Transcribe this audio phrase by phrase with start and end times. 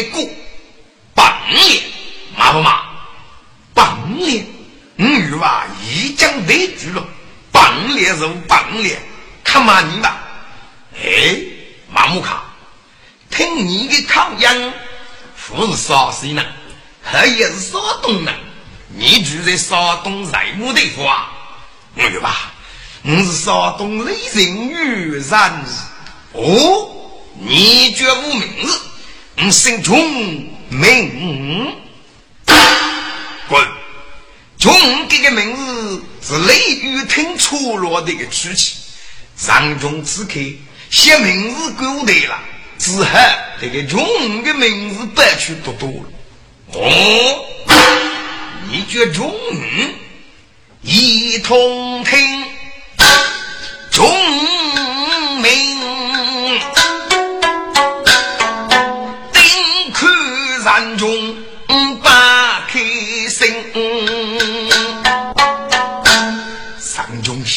[0.00, 0.30] 你给过
[1.14, 1.82] 半年，
[2.34, 2.80] 麻不麻？
[3.74, 4.46] 半年，
[4.96, 7.06] 你与娃已将得住了，
[7.52, 8.98] 半年是半年，
[9.44, 10.22] 看嘛你吧。
[11.02, 11.38] 哎，
[11.92, 12.44] 马木卡，
[13.30, 14.72] 听你的口音，
[15.48, 16.42] 不是啥谁呢？
[17.02, 18.32] 还也是山东呢？
[18.88, 21.30] 你住在山东在木的话，
[21.94, 22.52] 我有吧？
[23.02, 24.74] 你是山东雷人女
[25.12, 25.24] 人
[26.32, 26.90] 哦，
[27.38, 28.80] 你绝无名字，
[29.42, 29.98] 你姓钟
[30.68, 31.74] 名
[33.48, 33.66] 滚！
[34.58, 34.70] 钟
[35.08, 38.76] 这个名字是雷雨听错落的一个曲奇，
[39.36, 40.34] 上中此刻
[40.90, 42.38] 写名字够对了，
[42.78, 43.08] 之后
[43.58, 46.04] 这个钟的名字白去多多了
[46.74, 47.46] 哦。
[48.70, 49.34] 一绝中，
[50.82, 52.44] 一同听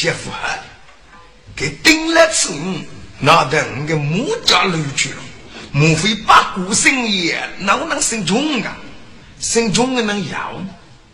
[0.04, 0.58] 媳妇儿
[1.56, 2.52] 给定了次，
[3.20, 5.16] 那等个木家楼去了，
[5.72, 8.76] 莫非把古生爷哪能姓钟啊？
[9.38, 10.62] 姓钟的能要？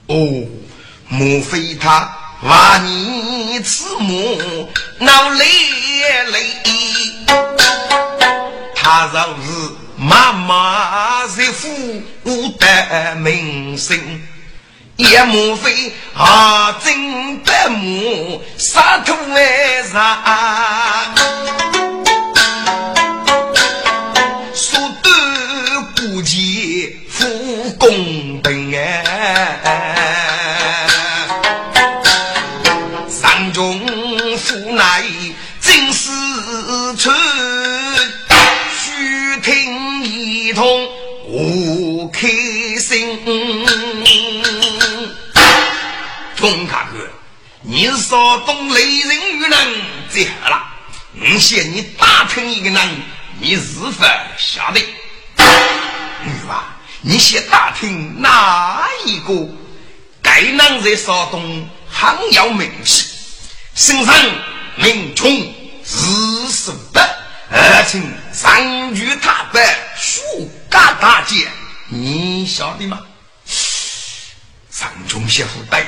[0.09, 0.45] 哦，
[1.07, 2.01] 莫非他
[2.43, 4.69] 话你慈母
[4.99, 5.45] 闹泪
[6.33, 6.47] 泪？
[8.75, 11.69] 他若是妈妈是父
[12.59, 13.97] 的名声，
[15.01, 21.15] 也莫非啊真的母杀头为啥？
[24.55, 25.11] 说得
[25.97, 27.27] 不及父
[27.79, 29.31] 公平哎。
[36.97, 37.11] 出
[38.77, 40.87] 须听一通
[41.27, 42.29] 我开
[42.79, 43.19] 心。
[46.41, 47.07] 钟大哥，
[47.61, 50.65] 你是山东雷人与人最好了。
[51.21, 53.03] 我嫌你打听一个人，
[53.39, 54.07] 你是否
[54.39, 54.81] 晓得？
[56.25, 56.65] 女娃，
[57.03, 59.49] 你先打听哪一个？
[60.23, 63.07] 该人在山东很有名气，
[63.75, 64.15] 身上
[64.77, 65.31] 名冲。
[65.31, 67.17] 日是的，
[67.51, 68.01] 而且
[68.33, 69.63] 上举踏板，
[69.95, 70.23] 树
[70.71, 71.47] 干大姐，
[71.89, 72.99] 你晓得吗？
[74.71, 75.85] 上中媳妇带，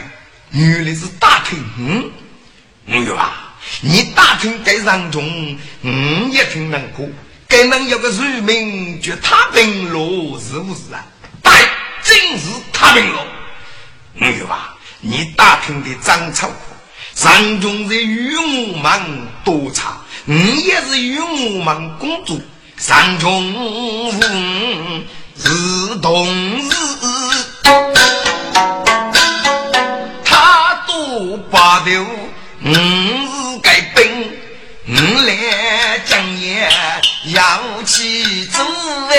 [0.53, 1.59] 原来是打听。
[1.79, 2.11] 嗯，
[2.87, 7.09] 嗯有啊，你打听该上中，嗯也挺难过。
[7.49, 11.05] 该能有个乳名叫太平路，是不是啊？
[11.43, 11.53] 对，
[12.03, 13.19] 正是太平路。
[14.15, 16.51] 嗯有啊，你打听的张超。
[17.15, 22.41] 上中在与我们多差，你也是与我们公主。
[22.79, 24.13] 上中
[25.37, 26.27] 是同
[26.71, 26.77] 事，
[31.51, 31.91] 八头，
[32.65, 32.79] 我是
[33.63, 34.33] 该兵，
[34.87, 34.93] 我
[35.27, 36.69] 来讲也
[37.33, 38.63] 要起主
[39.11, 39.13] 哎。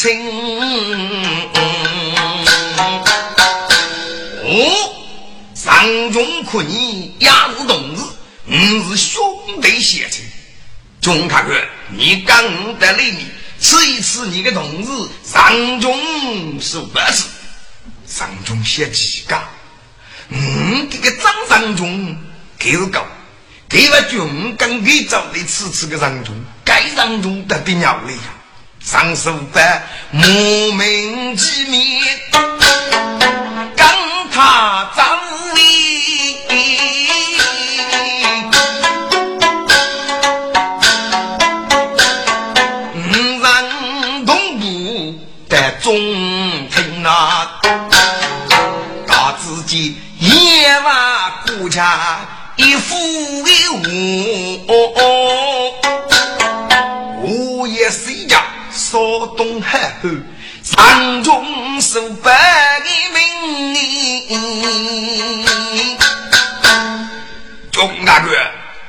[0.00, 0.06] 亲，
[4.44, 4.48] 哦，
[5.52, 8.02] 上中可你也是同志，
[8.44, 9.20] 你是兄
[9.60, 10.24] 弟血亲。
[11.08, 11.54] 钟大哥，
[11.88, 13.24] 你刚得来你
[13.58, 14.90] 吃一吃你的同志，
[15.24, 17.24] 上中是不是？
[18.06, 19.40] 上中写几个？
[20.28, 22.14] 嗯，这个张上中，
[22.58, 23.06] 给是高，
[23.70, 28.18] 给了军跟给找的此次个人中，该人中得的鸟了呀！
[28.84, 30.22] 上书班莫
[30.72, 32.47] 名其妙，
[51.78, 52.20] 家。
[52.56, 52.96] 一副
[53.44, 53.50] 的
[54.66, 54.72] 我，
[57.22, 58.42] 我也睡觉，
[58.72, 58.98] 少
[59.36, 60.08] 东海后，
[60.64, 63.20] 山中数百的名。
[67.70, 68.32] 钟大哥，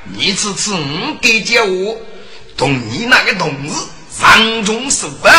[0.06, 1.95] 你此次五给接我，
[2.57, 3.75] 同你那个同志
[4.09, 5.31] 山中数百，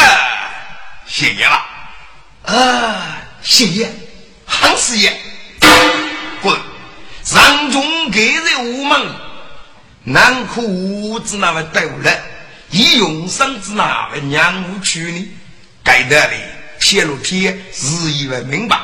[1.05, 1.61] 谢谢了。
[2.45, 3.91] 啊，谢谢，
[4.45, 5.21] 好事业，
[6.41, 6.70] 滚。
[7.31, 9.07] 上中给在我们，
[10.03, 12.13] 南苦子那么斗了，
[12.73, 15.29] 以永生之那位娘无去呢？
[15.85, 16.33] 该得的，
[16.81, 18.81] 泄露天日以为明白。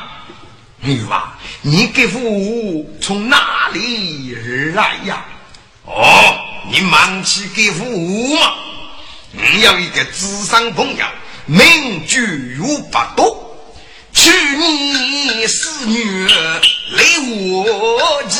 [0.79, 5.25] 女娃，你给父从哪里而来呀？
[5.83, 6.39] 哦，
[6.71, 8.53] 你忙起给父嘛？
[9.33, 11.05] 你有一个智商朋友，
[11.47, 13.43] 名居五百多。
[14.19, 18.35] 去年四月来我家，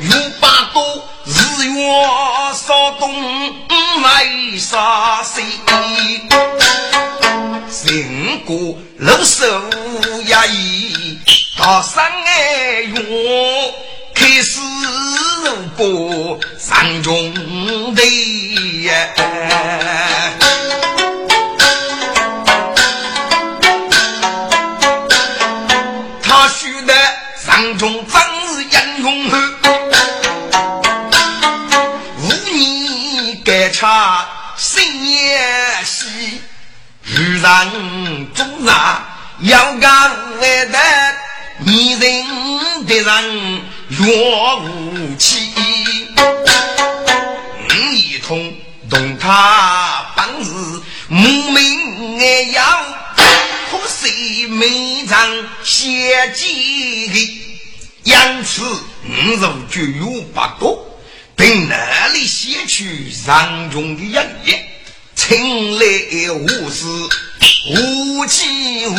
[0.00, 0.04] 五
[0.40, 0.76] 百多
[1.26, 1.28] 日
[1.66, 1.76] 月
[2.54, 3.04] 少东
[4.00, 5.42] 没啥事，
[7.84, 9.44] 经过老手
[10.24, 11.18] 衙役
[11.58, 12.94] 到三月
[14.14, 14.58] 开始
[15.76, 17.34] 过三中
[17.94, 18.00] 的。
[37.46, 39.06] 遇上中上
[39.42, 40.10] 要干
[40.40, 40.78] 来的，
[41.58, 45.52] 你人的人若无气，
[47.70, 48.52] 一同
[48.90, 50.50] 同他本是
[51.08, 52.82] 无名要，
[53.70, 55.30] 可惜没长
[55.62, 57.14] 写几个。
[58.02, 60.84] 因此，五入就有八多，
[61.36, 61.76] 并哪
[62.12, 64.14] 里写取上中的音
[64.44, 64.75] 乐，
[65.28, 65.84] 听来
[66.34, 66.86] 无事
[67.68, 68.94] 无气无。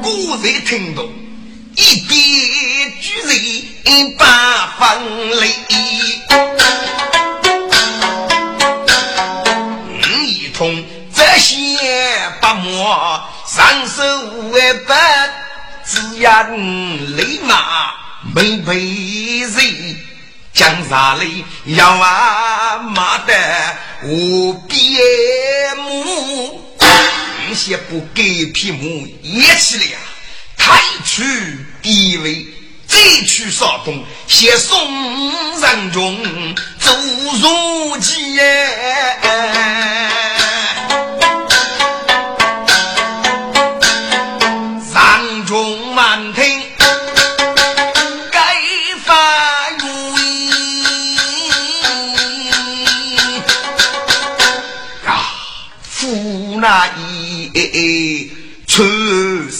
[0.00, 1.06] 古人听懂，
[1.76, 5.54] 一点举人八分泪。
[10.00, 10.82] 五一通
[11.14, 11.54] 这些
[12.40, 13.22] 八墨。
[13.46, 14.02] 上手
[14.48, 14.96] 为本，
[15.84, 17.92] 只要你立马
[18.34, 18.78] 没被
[19.40, 19.50] 人
[20.60, 23.32] 江山里要啊骂得
[24.04, 26.60] 无边目，
[27.48, 28.78] 有些不给匹马
[29.22, 29.98] 也起来呀，
[30.58, 31.24] 太去
[31.80, 32.46] 地位，
[32.86, 34.78] 再去少东，先送
[35.62, 36.94] 人中走
[37.40, 37.96] 如
[38.34, 39.09] 耶。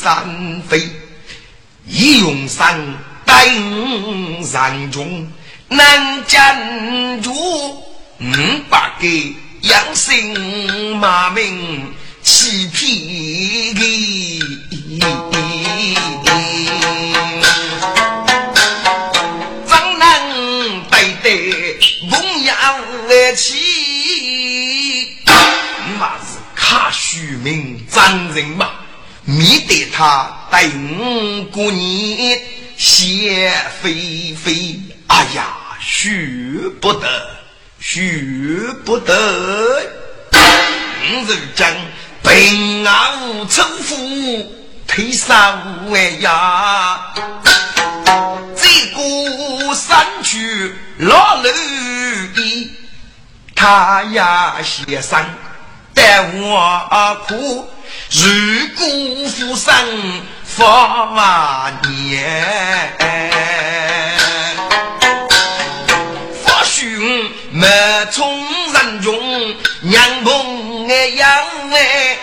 [0.03, 0.89] 山飞，
[1.87, 2.75] 一用山
[3.27, 5.31] 登山中，
[5.69, 7.85] 难将住五
[8.71, 9.07] 百个
[9.61, 11.93] 养生马名
[12.23, 14.41] 起皮的，
[19.67, 21.79] 怎能背得
[22.11, 22.57] 凤阳
[23.07, 23.59] 来起？
[26.57, 28.71] 他虚名真人嘛，
[29.31, 32.41] 免得他等过年
[32.77, 34.81] 谢飞飞。
[35.07, 37.07] 哎呀，许不得，
[37.79, 39.13] 许不得！
[40.33, 41.73] 五日将
[42.23, 44.53] 平安无仇富，
[44.87, 47.13] 退上万呀。
[48.57, 51.43] 这个山区老楼
[52.35, 52.71] 的，
[53.55, 55.25] 他呀先生。
[55.95, 57.69] 待我苦，
[58.11, 58.23] 如
[58.77, 59.73] 孤负生
[60.45, 60.65] 佛
[61.15, 62.93] 万年。
[66.45, 66.81] 佛兄
[67.51, 67.67] 没
[68.13, 71.29] 从人中，娘捧爱养
[71.73, 72.17] 哎。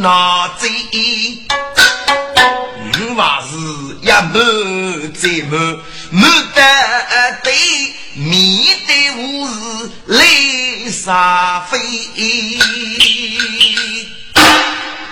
[0.00, 0.70] 拿针。
[4.22, 5.78] 满再满，
[6.10, 6.60] 满得
[7.42, 7.52] 对，
[8.14, 11.78] 面对无事泪洒飞。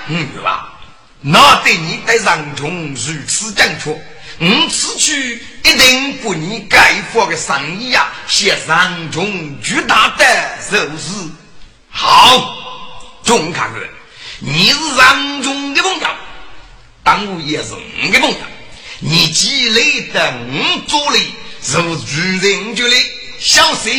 [0.08, 0.72] 嗯吧，
[1.20, 3.90] 那对你的人中如此正确，
[4.38, 10.24] 我此去一定不你该发的生意呀，写人中巨大的
[10.70, 11.28] 寿事。
[11.90, 12.56] 好，
[13.24, 13.80] 钟看哥，
[14.38, 16.08] 你是人中的朋友，
[17.02, 18.36] 当我也是你的朋友。
[19.00, 21.18] 你积累的我做的，
[21.62, 22.96] 是巨人觉的
[23.38, 23.90] 小事，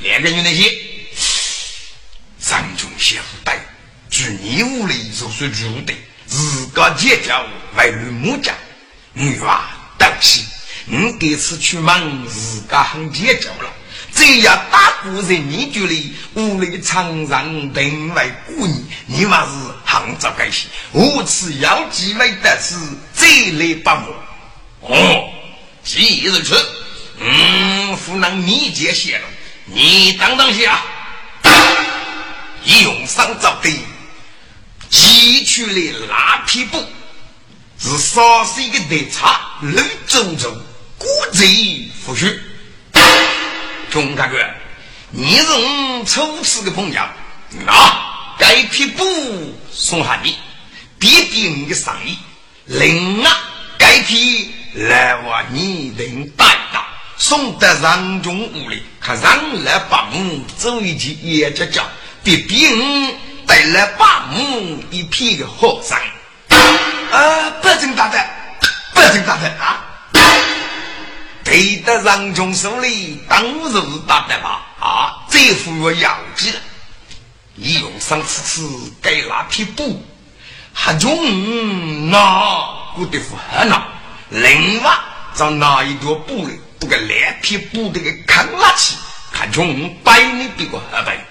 [0.00, 0.64] 两个人那些，
[2.40, 3.64] 人中相待，
[4.10, 5.94] 据你屋里所说住的，
[6.26, 7.46] 自个结交
[7.76, 8.52] 为木家，
[9.12, 9.64] 女娃
[9.96, 10.44] 对不起，
[10.86, 13.72] 你这次出门自个很结交了。
[14.12, 18.74] 这样大古人你觉得屋里常常定为孤女，
[19.06, 19.52] 你娃是
[19.84, 22.74] 杭州该些，无此要机会的是
[23.16, 23.90] 这类不。
[24.82, 25.30] 哦，
[25.84, 26.54] 既如此，
[27.20, 29.24] 嗯，湖南密接泄露，
[29.66, 30.82] 你当当下，
[32.82, 33.70] 用上造的，
[34.90, 36.84] 汲取了拉皮布，
[37.78, 40.52] 是少是一个内差，乱种种，
[40.98, 42.40] 国贼不许。
[43.90, 44.38] 钟大哥，
[45.10, 47.00] 你是我初次的朋友，
[47.66, 49.04] 啊，该批布
[49.70, 50.36] 送下你，
[50.98, 52.16] 别别你的生意。
[52.64, 53.30] 另外，
[53.76, 56.82] 该批来我你能带到，
[57.18, 61.84] 送到人中屋里，看人来把母走一起也叫叫，
[62.24, 63.14] 别别你
[63.46, 65.98] 带来把母一批的和尚。
[67.10, 68.18] 啊，不正大的，
[68.94, 69.84] 不正大的啊！
[71.44, 73.74] 得得让中手里当日
[74.08, 75.20] 打的吧啊！
[75.28, 76.56] 这副我要记了，
[77.56, 80.02] 一用上次次给那匹布，
[80.72, 83.82] 还中那不得服很恼。
[84.32, 84.98] 另外，
[85.34, 88.96] 找那一朵布里，不给两匹布的给扛拉起，
[89.30, 91.22] 看中百里别个二百，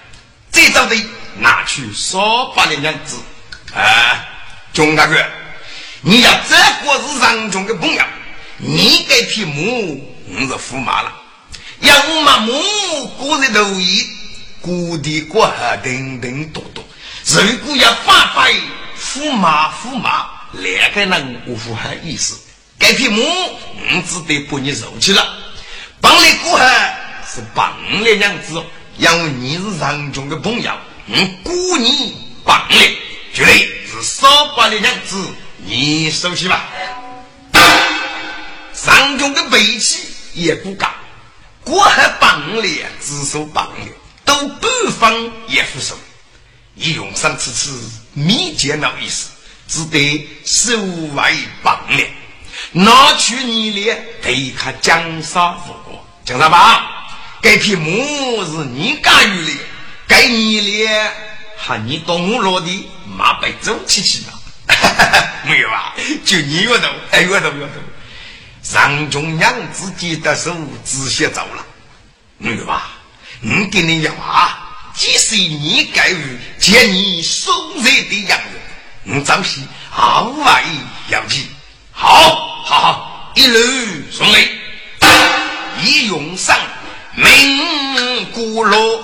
[0.52, 0.94] 这招的
[1.36, 3.16] 拿去少把的两子。
[3.74, 4.24] 啊，
[4.72, 5.16] 钟大哥，
[6.02, 8.04] 你要这个是让中的朋友。
[8.58, 11.12] 你给匹母，我是驸马了。
[11.80, 12.38] 要我马
[13.18, 14.06] 过日头意，
[14.60, 16.84] 过的过河等等多多。
[17.24, 18.54] 如果要发挥
[18.96, 22.38] 驸马驸马两个人不符合意思，
[22.82, 25.38] 该匹母我只得把你收起了。
[26.00, 26.66] 帮你过河
[27.32, 27.72] 是帮
[28.02, 28.60] 你娘子，
[28.98, 32.98] 因为你是人中的朋友，我雇你帮你，
[33.32, 35.16] 绝对是少把你娘子，
[35.58, 36.68] 你收起吧。
[38.74, 40.00] 上中的背气
[40.34, 40.88] 也不高，
[41.62, 43.92] 过河帮里只收帮里，
[44.24, 45.96] 都半方也不收。
[46.74, 47.78] 一用上此次
[48.12, 49.28] 密接那意思，
[49.68, 52.08] 只得收为帮里，
[52.70, 56.06] 拿去你脸对他江山复国。
[56.24, 56.82] 江山帮，
[57.42, 59.52] 该匹母是你干预的，
[60.06, 61.12] 该你脸
[61.56, 64.38] 还你懂我落的，马背走起去了。
[65.44, 65.92] 没有啊，
[66.24, 67.74] 就你个头，哎，我头我头。
[68.62, 70.54] 上中央自己的手
[70.84, 71.66] 直接走了，
[72.38, 72.80] 女娃，
[73.42, 78.58] 我给你讲啊，即使你该于见你受热的样子，
[79.02, 81.48] 你早些毫无怀疑要记，
[81.90, 83.58] 好，好好，一路
[84.12, 84.48] 顺利，
[85.82, 86.56] 一用上
[87.16, 89.02] 名古罗，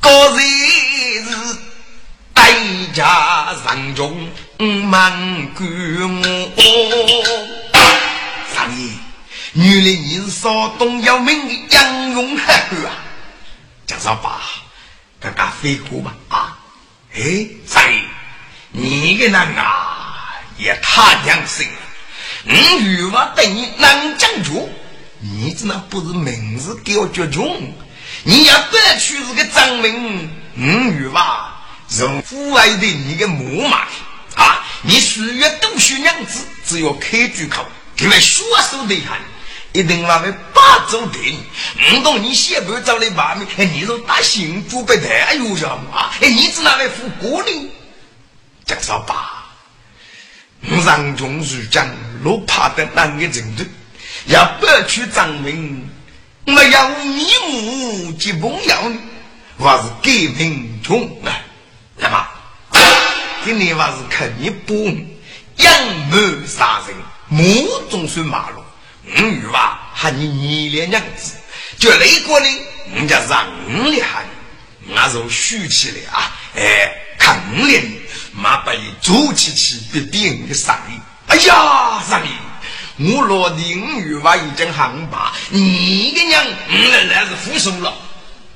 [0.00, 0.40] 高人。
[1.22, 1.56] 是
[2.32, 2.50] 代
[2.94, 4.28] 家人中
[4.86, 5.12] 满
[5.54, 5.68] 官
[6.10, 6.50] 我，
[8.52, 8.90] 三爷，
[9.52, 12.88] 原来你是少东有名的杨勇汉啊！
[13.86, 14.40] 叫啥爸，
[15.20, 16.14] 刚刚飞过吧？
[16.28, 16.58] 啊，
[17.14, 18.02] 哎，三爷，
[18.72, 21.72] 你个人啊，也太良心了！
[22.46, 24.68] 我欲望对你难讲究，
[25.20, 27.72] 你这那不是名字给我绝种，
[28.24, 30.30] 你要得去是个证明。
[30.56, 33.86] 五月吧，从父爱的你个木马
[34.34, 34.64] 啊！
[34.82, 37.64] 你岁月读书娘子，只要开句口，
[37.98, 39.18] 因为学手的很，
[39.72, 41.42] 一定话为八周定。
[41.92, 46.10] 唔懂你写不要找的把面，哎，你说打幸福不太有效嘛？
[46.20, 47.70] 哎，你只拿来付过呢？
[48.66, 49.44] 江少八，
[50.84, 51.88] 让中如将，
[52.22, 53.64] 路怕的难个程度，
[54.26, 55.88] 要不去证明，
[56.52, 58.98] 我要迷目即梦要你，
[59.56, 61.32] 我是革命穷啊，
[61.96, 62.26] 那么，
[63.44, 64.74] 今年我是看你不
[65.56, 66.96] 养谋杀人，
[67.28, 68.62] 母总算马路，
[69.16, 71.34] 五语话喊你你连娘子，
[71.78, 72.46] 就那个呢，
[72.94, 74.24] 人家让你喊，
[74.88, 78.00] 那时候虚起来啊，哎，看脸。
[78.32, 80.98] 马把你走起起，别别人的生意。
[81.26, 82.28] 哎呀，上你，
[83.02, 87.94] 我落地五月话已经很罢，你的娘仍然是副手了。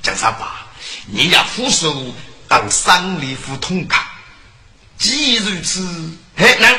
[0.03, 0.67] 讲啥吧？
[1.07, 2.15] 你家副手
[2.47, 4.13] 当三里副统卡，
[4.99, 5.81] 既如此，
[6.37, 6.71] 嘿，那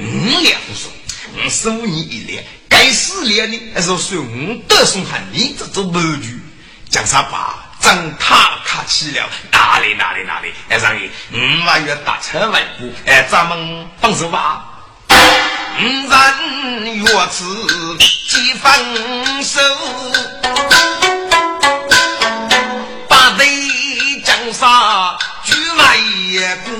[0.00, 0.88] 五连副手，
[1.36, 6.40] 我收你一连，该四连的还是算我得送喊你这种白局。
[6.88, 7.74] 讲啥吧？
[7.78, 10.50] 正塔卡起了，哪里哪里哪里？
[10.70, 14.71] 哎，上爷，五万元打车万户，哎，咱们放手吧。
[15.78, 17.44] 五人月次
[18.28, 19.60] 几分手，
[23.08, 23.46] 八队
[24.24, 24.68] 江山
[25.42, 25.82] 举万
[26.30, 26.70] 也过，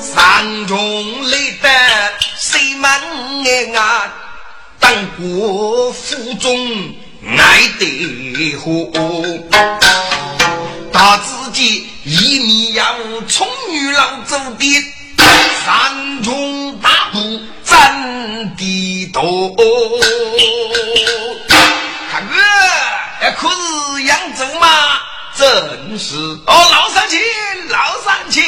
[0.00, 1.68] 山中来得
[2.36, 2.90] 谁门
[3.76, 4.12] 啊？
[4.78, 6.94] 当国府中。
[7.24, 8.90] 爱得火，
[10.92, 12.84] 大自己一米要
[13.28, 14.84] 从女郎走的
[15.64, 19.56] 山中大步站的多。
[22.10, 22.34] 看哥，
[23.36, 24.66] 可是扬州嘛？
[25.34, 27.18] 真是哦，老三千，
[27.68, 28.44] 老三千。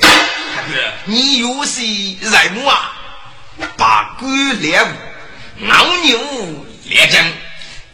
[0.00, 0.74] 看哥，
[1.04, 2.92] 你有是人物啊？
[3.76, 4.26] 八股
[4.60, 4.86] 猎物，
[5.60, 6.18] 牦牛
[6.84, 7.22] 猎将。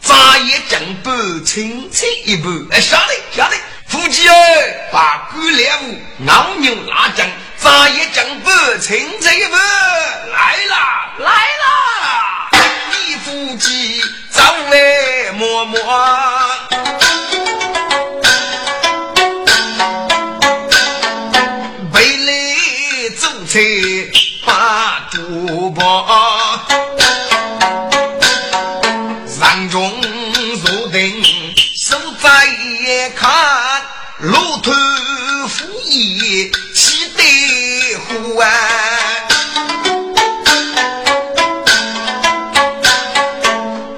[0.01, 2.67] 扎一江半，青菜一半。
[2.71, 3.55] 哎，晓得晓得，
[3.93, 4.33] 夫妻儿
[4.91, 7.29] 把狗猎物，牦牛拉江，
[7.59, 9.59] 扎一江半，青菜一半。
[10.31, 12.49] 来啦来啦，
[12.89, 14.01] 你夫妻
[14.31, 15.77] 早来摸摸，
[21.93, 23.59] 背来走菜
[24.43, 26.32] 把主播。
[34.23, 34.71] 路途
[35.49, 38.47] 复疑，气得呼啊！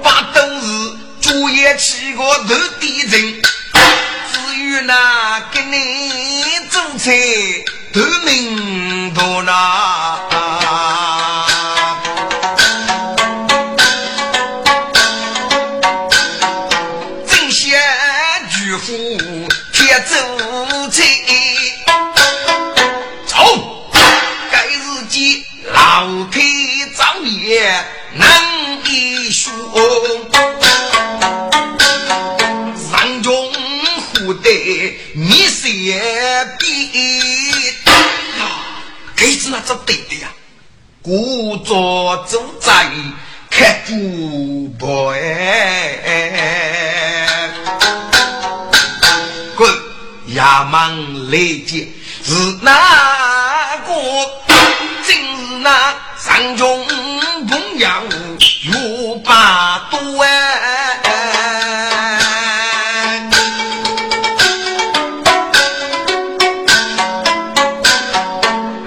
[0.02, 0.66] 把都是
[1.20, 3.40] 主业起个头地人，
[4.32, 7.12] 至于那给你做菜，
[7.92, 9.95] 头明多那。
[28.12, 28.28] 难
[28.84, 29.52] 一说，
[32.90, 33.52] 山中
[34.14, 35.68] 虎得米色
[36.58, 36.64] 比，
[39.14, 40.28] 该子那做对的呀，
[41.02, 42.90] 故作主宰
[43.50, 46.20] 看主播哎，
[49.56, 49.70] 滚
[50.34, 51.88] 衙门来见
[52.22, 53.92] 是哪个？
[55.06, 55.14] 正是
[55.62, 56.86] 那山中。
[57.76, 58.02] 同样
[58.72, 60.98] 有把多哎，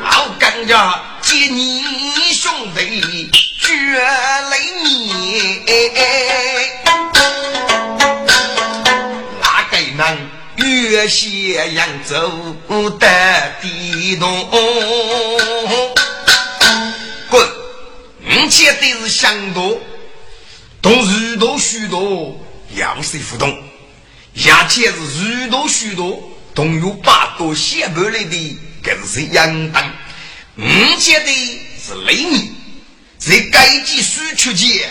[0.04, 0.74] 好跟着
[1.22, 1.84] 接你
[2.34, 3.70] 兄弟绝
[4.50, 5.62] 雷面，
[9.40, 10.18] 哪个能
[10.56, 12.58] 越写扬州
[12.98, 13.08] 的
[13.62, 14.50] 地动？
[18.60, 19.80] 一切都是相多，
[20.82, 22.38] 同日多许多，
[22.76, 23.58] 要谁互动？
[24.34, 29.90] 一切是日多许多，同有八多写不来的，更是应当。
[30.58, 31.32] 一切的
[31.82, 32.52] 是雷米，
[33.18, 34.90] 在该级输出间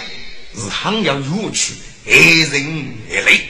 [0.54, 1.74] 是很要入去，
[2.06, 3.46] 爱人爱雷。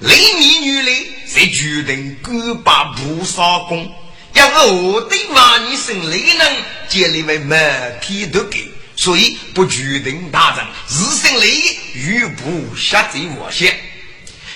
[0.00, 3.90] 雷米女雷在决定各把菩萨功，
[4.34, 6.56] 要我对万你生雷能
[6.86, 8.70] 建立为满天都给。
[8.98, 13.72] 所以不决定大人，自身利益与不下在我先。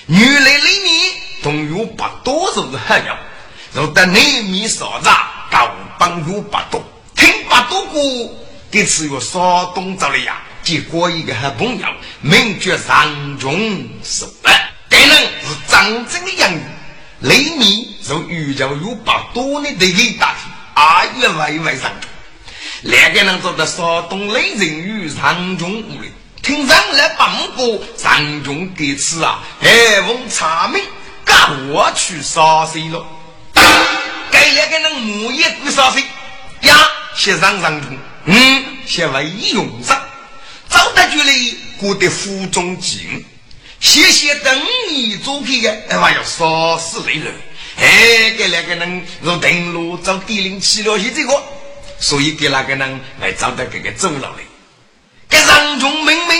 [0.05, 3.17] 女来里面同有不多数的很要，
[3.71, 6.83] 若得内面少杂，高帮有不多，
[7.15, 8.01] 听不多过，
[8.69, 10.41] 给此有少动着了呀。
[10.61, 11.87] 结果一个好朋友，
[12.19, 14.51] 名叫张中是了。
[14.89, 16.61] 该人是张真的养女，
[17.21, 22.09] 雷米从宇宙有把多年的给打听，阿月外外上中。
[22.83, 30.83] 两个人做的山东雷人与张中屋里，听上来八个张中给吃啊，还问茶名，
[31.23, 33.05] 赶我去杀谁了？
[34.29, 36.03] 该两个人木叶不杀谁
[36.67, 36.75] 呀？
[37.15, 39.97] 先上张中，嗯，先为用上。
[40.69, 43.23] 赵大局里过得府中进，
[43.79, 47.33] 谢谢等你做客的，哎妈要杀死雷人。
[47.77, 51.41] 哎，给两个人如登陆找地灵去了些这个。
[52.03, 54.43] 所以给那个人来找到这个走了嘞。
[55.29, 56.37] 给张中明明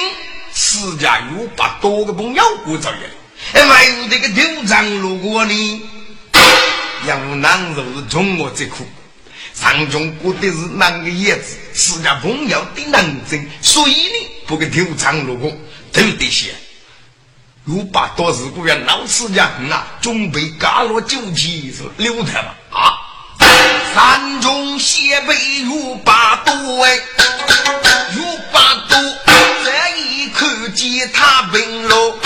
[0.52, 2.93] 私家有把多个朋友过着
[3.54, 5.82] 也，还有这个丢张路过呢。
[7.08, 8.86] 杨南就是中国最苦，
[9.54, 15.49] 张中过的是那个叶子，私家朋友的能真，所以呢不给丢张路过
[15.93, 16.54] 都得些。
[17.67, 23.03] 有把多是个人老私家啊，准备干了酒气是留他吧啊。
[23.93, 26.51] 山中斜背如八度
[26.82, 26.99] 哎，
[28.15, 28.95] 如八度，
[29.63, 32.17] 这一看见他病了，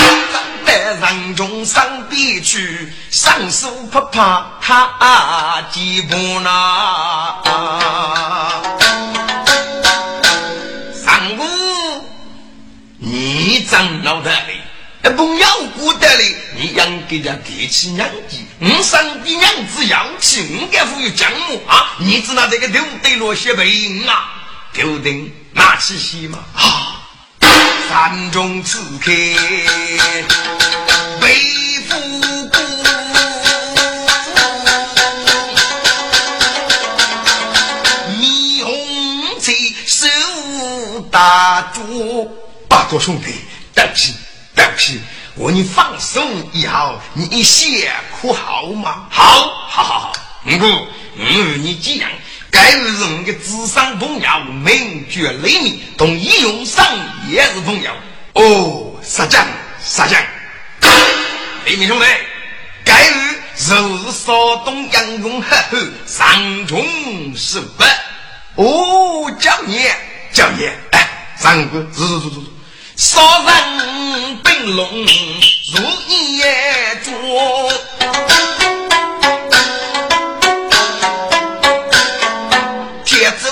[0.65, 6.49] 在山中上边去，上手不怕他几步呢？
[10.93, 11.43] 三姑，
[12.97, 14.53] 你长脑袋里。
[15.15, 16.23] 朋友过得来，
[16.55, 21.93] 你应给人提起娘子，我生的娘子要起，我该富有奖目啊！
[21.99, 24.31] 你知道这个丢对落些背影啊？
[24.73, 26.39] 丢定拿起戏嘛？
[26.55, 27.03] 啊！
[27.87, 29.11] 山中刺客
[31.21, 31.35] 背
[31.87, 31.95] 负
[32.49, 32.57] 鼓，
[38.19, 40.07] 霓虹旗手
[41.11, 42.35] 打住，
[42.67, 43.35] 八座兄弟，
[43.75, 44.15] 对不起。
[44.55, 44.99] 对不起，
[45.37, 46.19] 我你放手
[46.51, 49.05] 以后，你先哭好吗？
[49.11, 49.23] 好，
[49.67, 50.13] 好，好，好。
[50.43, 52.09] 不过，嗯，你既然
[52.49, 56.83] 该是我们的智商朋友，名绝雷鸣，同义勇上
[57.29, 57.91] 也是朋友。
[58.33, 59.45] 哦，杀将，
[59.79, 60.19] 杀将，
[61.65, 62.05] 雷鸣兄弟，
[62.83, 66.83] 该日就是山东杨勇呵呵上穷
[67.35, 67.85] 十八。
[68.55, 69.85] 哦，叫你，
[70.33, 72.47] 叫你，哎，三哥，走走走走走。
[72.99, 75.05] 杀人并龙如
[76.07, 77.11] 野猪，
[83.05, 83.45] 铁柱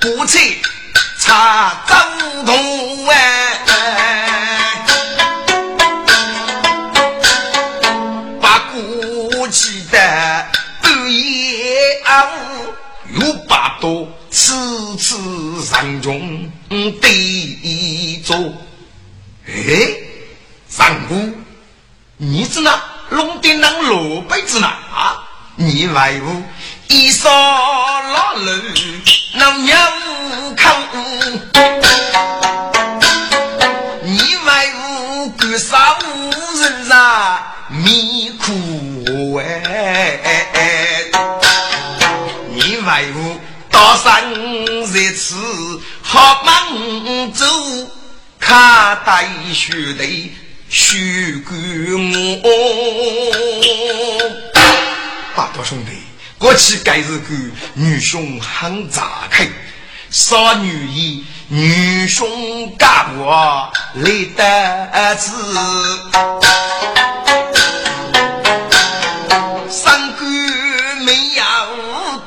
[0.00, 0.40] 古菜
[1.20, 1.94] 插周
[2.46, 2.52] 头
[3.10, 3.14] 哎，
[8.40, 9.98] 把古气的
[10.80, 12.26] 半夜啊
[13.10, 16.50] 又把多次次上中。
[16.74, 18.36] 对坐，
[19.46, 19.52] 哎，
[20.68, 21.32] 三姑，
[22.16, 24.66] 你知那龙丁郎罗贝子呢？
[24.66, 25.22] 啊，
[25.54, 26.42] 你外屋
[26.88, 28.52] 一扫老楼，
[29.34, 29.92] 那娘
[30.56, 30.74] 看，
[34.02, 37.54] 你外屋干啥无人啊？
[37.70, 40.18] 迷苦哎，
[42.50, 43.38] 你外屋
[43.70, 44.34] 大山
[44.92, 45.36] 在此。
[46.14, 47.44] 好忙走，
[48.38, 50.32] 看带血的
[50.68, 50.96] 血
[51.44, 51.52] 干
[52.40, 52.40] 我。
[55.34, 55.90] 大多兄弟，
[56.38, 57.34] 过去该是个
[57.72, 59.48] 女兄很杂开，
[60.08, 65.32] 少女意，女兄干我来得子，
[69.68, 70.24] 三哥
[71.04, 71.42] 没有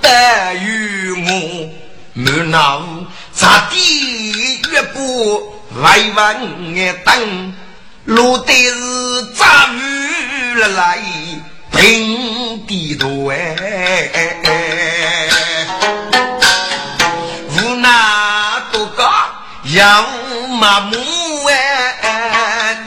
[0.02, 1.70] 得与我
[2.14, 2.86] 满脑。
[3.88, 7.54] 咋地越不外文眼等，
[8.04, 11.00] 落得是杂鱼来
[11.72, 15.30] 平地多哎，
[17.56, 19.10] 无奈多个
[19.74, 20.06] 要
[20.60, 20.98] 麻木
[21.48, 22.86] 哎，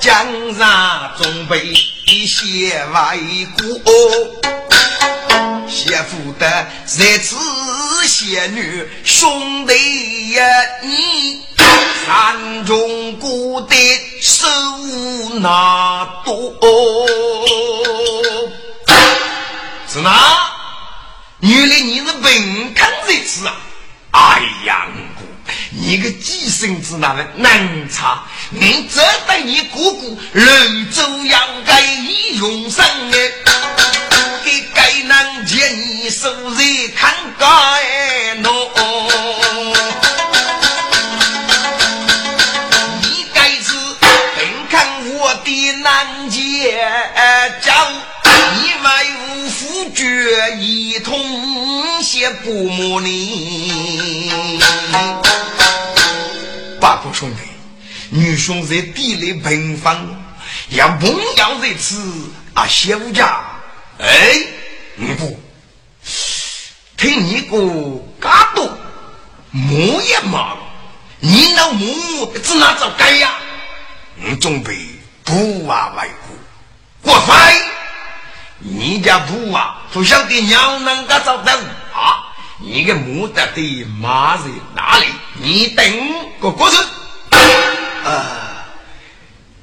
[0.00, 0.26] 江
[0.58, 1.74] 上总被
[2.26, 3.18] 些外
[3.58, 3.78] 国。
[5.90, 7.34] 姐夫的在此
[8.06, 10.44] 仙女兄弟呀，
[10.84, 11.42] 你
[12.06, 13.74] 山中过的
[14.22, 14.46] 手
[15.40, 16.54] 拿多，
[19.92, 20.12] 是哪？
[21.40, 23.56] 原来你是文康在此啊！
[24.12, 24.86] 哎呀，
[25.70, 31.80] 你个寄生子那个难查，你这对你姑姑人走要该
[32.34, 32.86] 用上
[34.50, 38.52] 你该能见你手里看该侬。
[43.00, 46.84] 你该是本看我的难解
[47.62, 47.72] 交，
[48.24, 48.88] 你为
[49.20, 54.60] 无夫绝一通谢父母你。
[56.80, 57.36] 爸不说你，
[58.18, 59.96] 女兄在地里平放，
[60.70, 62.02] 也不要在此
[62.54, 63.40] 啊，休家。
[64.00, 64.34] 哎，
[65.18, 65.38] 不，
[66.96, 68.78] 听你个嘎多，
[69.50, 70.56] 母也忙，
[71.18, 73.30] 你那母只拿走该呀？
[74.14, 74.74] 你准备
[75.22, 76.08] 不啊外
[77.02, 77.12] 国？
[77.12, 77.36] 过分！
[78.58, 81.54] 你家不啊，不晓得娘能个找到
[81.92, 82.32] 啊？
[82.58, 85.06] 你个母的的妈在哪里？
[85.34, 85.84] 你等
[86.40, 86.76] 个过去
[88.04, 88.64] 啊，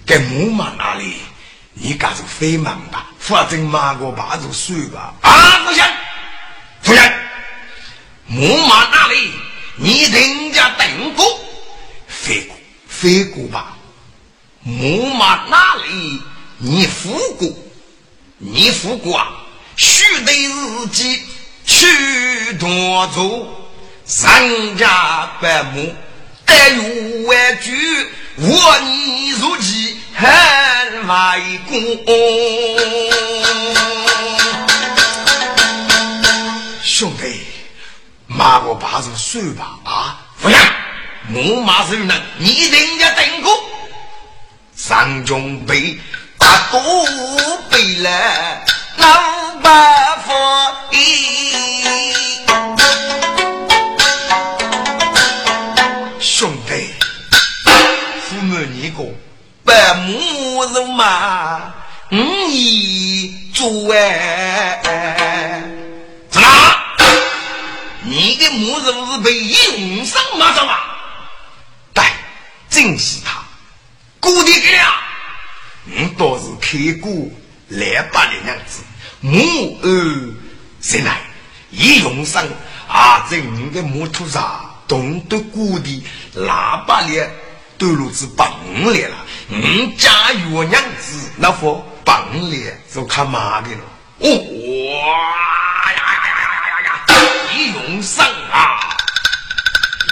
[0.06, 1.16] 给母妈哪里？
[1.74, 5.14] 你赶着飞忙吧，反正马个把就睡吧。
[5.22, 5.84] 啊，不行，
[6.82, 7.12] 不行，
[8.26, 9.34] 母马哪里？
[9.76, 11.26] 你人家等过，
[12.08, 13.76] 飞过，飞过吧。
[14.62, 16.22] 母马哪里？
[16.58, 17.50] 你富过，
[18.38, 19.28] 你富过啊？
[19.76, 21.22] 须得自己
[21.66, 23.46] 去多走，
[24.06, 25.94] 人家百亩，
[26.46, 31.78] 待有万句，我你如今还外公。
[36.82, 37.42] 兄弟，
[38.26, 40.18] 马我把子睡吧啊！
[40.42, 40.58] 不行，
[41.34, 43.54] 我马是能，你人家等过，
[44.76, 46.00] 上中备。
[46.70, 46.80] 都
[47.70, 48.64] 背来
[48.98, 49.08] 老
[49.62, 50.34] 八佛
[50.92, 51.00] 兄
[59.68, 61.74] 白母肉嘛，
[62.10, 62.16] 五
[62.50, 65.62] 一做哎，
[66.30, 66.48] 怎啦？
[68.04, 70.78] 你的母肉是被硬上马着吗？
[71.94, 72.02] 对，
[72.70, 73.44] 正是他，
[74.22, 74.86] 姑爹给了。
[75.90, 77.12] 我倒是开过
[77.68, 78.84] 来把的样子，
[79.20, 80.34] 母儿
[80.80, 81.20] 谁来？
[81.72, 82.42] 一用上
[82.88, 86.04] 啊，在你的摩托上懂得鼓的
[86.38, 87.22] 喇叭里
[87.78, 88.52] 都如此棒
[88.86, 89.16] 来了。
[89.48, 92.58] 你家有娘子，那副棒来
[92.94, 93.82] 就看妈的了。
[94.20, 96.90] 哦哇呀呀呀呀呀呀！
[97.54, 98.80] 李永生啊，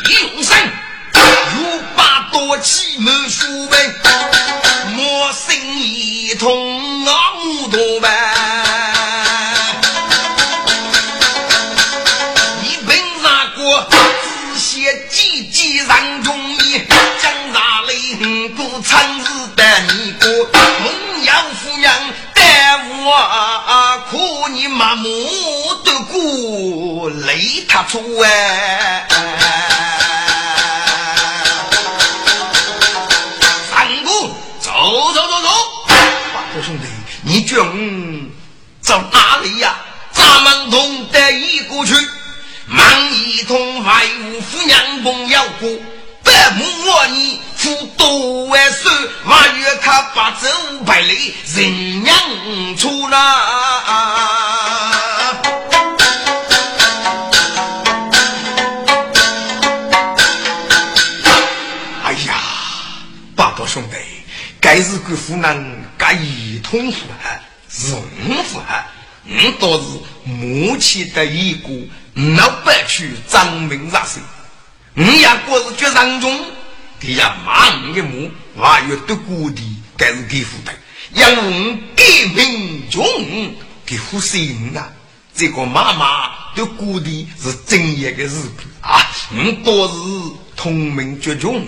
[0.05, 0.55] 李永生，
[1.13, 3.75] 如把多起门书呗。
[4.97, 7.04] 我心一通，
[24.67, 25.07] 麻木
[25.83, 29.07] 的过，累他出哎。
[37.27, 38.29] 你叫我
[38.81, 39.75] 走哪里呀？
[40.11, 41.93] 咱们同得一过去，
[42.67, 45.69] 忙一通外务府娘朋友过，
[46.23, 48.91] 百亩我你付多万岁，
[49.27, 50.47] 八月他八走
[50.85, 52.15] 百里，人娘
[52.77, 53.17] 出来。
[62.03, 62.35] 哎呀，
[63.35, 63.97] 八宝兄弟，
[64.61, 65.83] 该是个湖南。
[66.21, 67.29] 一通符合，
[68.29, 68.65] 人符合，
[69.23, 69.85] 你倒是
[70.23, 71.69] 母亲的一个
[72.37, 74.19] 老白去张明杀手，
[74.93, 76.45] 你也过是绝人中，
[76.99, 79.61] 他呀骂你的母，还有得过的，
[79.97, 80.73] 该是给付的，
[81.13, 83.03] 用给民众
[83.85, 84.91] 给付心啊！
[85.35, 89.93] 这个妈妈得过的是正业的日子啊，你倒是
[90.55, 91.61] 通明绝穷。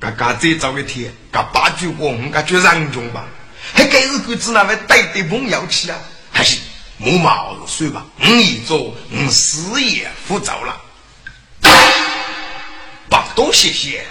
[0.00, 3.24] 嘎嘎再早一天，嘎八九个，我嘎绝人中吧。
[3.72, 5.98] 还该是鬼子那位带的朋友去啊？
[6.30, 6.58] 还是
[6.98, 8.04] 木毛算吧。
[8.18, 10.80] 我一做，我事业复杂了。
[13.08, 14.04] 不多谢谢，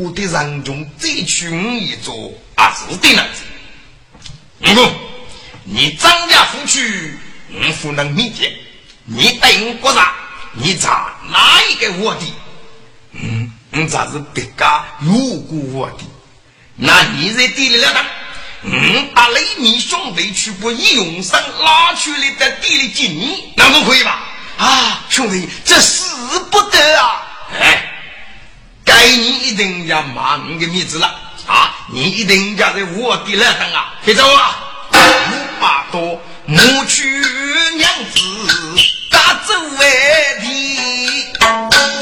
[0.00, 3.22] 我的人中最去我一座，啊是的呢。
[4.60, 4.94] 嗯，
[5.64, 7.18] 你张家夫去，
[7.52, 8.56] 我不能理解。
[9.04, 10.14] 你对我国啥？
[10.52, 12.20] 你查哪一个我的？
[13.12, 16.04] 嗯，我咋是别家有过我的？
[16.76, 18.02] 那你在地里了当？
[18.62, 24.22] 嗯，把雷米兄弟去把义勇生拉出来，在地里敬你，那都可以吧？
[24.56, 26.04] 啊，兄弟，这使
[26.50, 27.22] 不得啊！
[27.60, 27.99] 哎，
[28.90, 31.06] 该你一定要骂你的面子了
[31.46, 31.76] 啊！
[31.92, 33.94] 你一定要在我的那等啊！
[34.04, 34.58] 别走啊！
[34.90, 37.08] 五把多母去
[37.76, 38.20] 娘子，
[39.08, 39.86] 大走外
[40.40, 41.99] 地。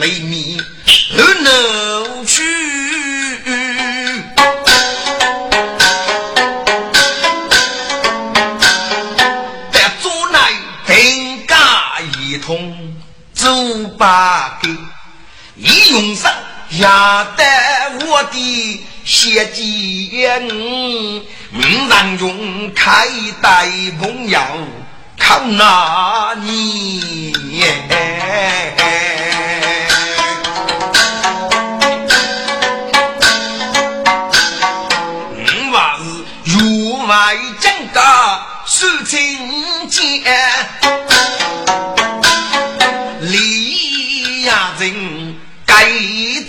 [0.00, 0.60] 雷米
[1.16, 2.42] 而能去。
[13.98, 14.68] 把给
[15.56, 16.32] 一用上，
[16.78, 17.44] 压得
[18.06, 20.48] 我的血尖，
[21.54, 23.06] 五让中开
[23.40, 23.68] 带
[24.00, 24.40] 朋友
[25.16, 27.32] 靠那你。
[35.38, 38.00] 五娃是员外讲个
[38.66, 40.24] 事情间。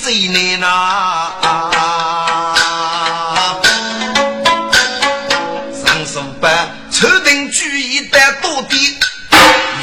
[0.05, 1.14] 最难呐！
[8.15, 8.75] 主意的多的，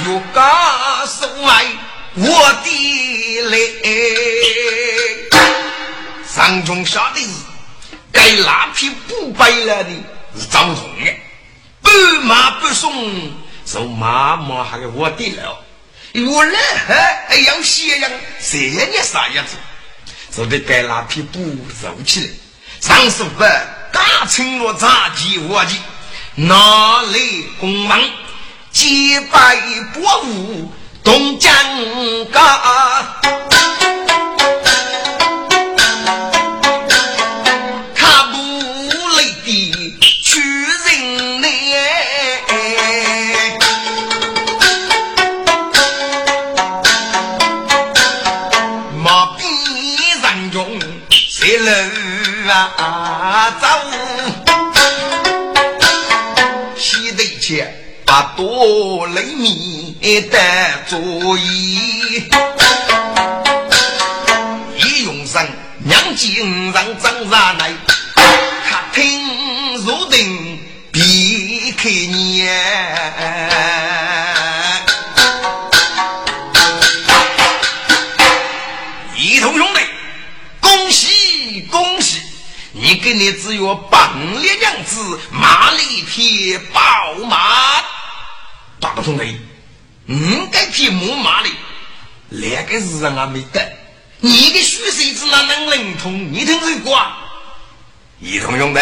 [0.06, 0.42] 又告
[1.06, 1.66] 诉来
[2.14, 3.58] 我的来。
[6.26, 7.28] 上中下的是
[8.10, 9.90] 该那匹不白了的
[10.38, 11.14] 是张同的，
[11.82, 11.90] 不
[12.22, 13.30] 马不送，
[13.66, 15.62] 就妈妈还给我的了。
[16.14, 16.58] 我来
[17.28, 19.56] 还要斜阳，谁你啥样子？
[20.34, 21.38] 就得该那匹布
[21.82, 22.28] 走起来，
[22.80, 25.76] 上书班大承诺杂技活计，
[26.34, 27.18] 拿来
[27.60, 28.00] 公忙，
[28.70, 29.56] 结拜
[29.92, 30.72] 伯父
[31.04, 31.52] 东江
[32.32, 32.40] 家，
[37.94, 38.38] 他不
[39.18, 41.46] 累的去人来，
[48.96, 49.42] 马兵。
[51.44, 51.68] 一路
[52.48, 53.50] 啊？
[53.60, 53.66] 走，
[57.42, 57.74] 切
[58.06, 59.96] 把多雷米
[60.30, 60.38] 的
[60.86, 60.96] 座
[61.36, 62.22] 椅，
[64.76, 65.44] 一用上
[65.78, 67.72] 娘亲让张上来，
[68.14, 70.56] 他听如定
[70.92, 71.02] 别
[71.76, 73.51] 开年。
[83.02, 87.82] 给你只有半列娘子，马里匹宝马，
[88.78, 89.36] 大不兄弟，
[90.08, 91.48] 五该匹木马的，
[92.28, 93.76] 两个日人还没得，
[94.20, 94.62] 你的。
[94.62, 96.32] 虚岁子哪能灵通？
[96.32, 97.18] 你听这个啊？
[98.20, 98.80] 一同兄弟，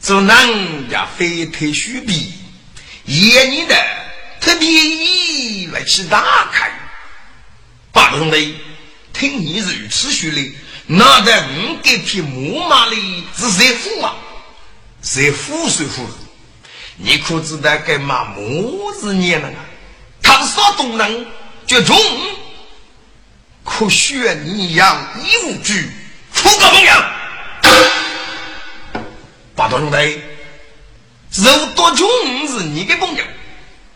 [0.00, 2.32] 做人家非推虚笔，
[3.04, 3.74] 爷你的
[4.40, 6.70] 特别意来去打开，
[7.92, 8.56] 大兄弟，
[9.12, 10.54] 听你如此说的。
[10.86, 14.14] 那在五给匹木马里是谁富啊？
[15.00, 16.06] 谁富谁富？
[16.96, 19.54] 你可知道该马木子年了啊？
[20.22, 21.26] 他是啥东人？
[21.66, 21.96] 绝种？
[23.64, 25.90] 可学你样一无惧，
[26.30, 26.92] 富个朋友。
[29.56, 30.20] 八道兄弟，
[31.42, 32.06] 肉多穷
[32.46, 33.24] 是你的朋友，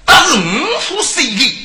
[0.06, 1.58] 但是五富谁的？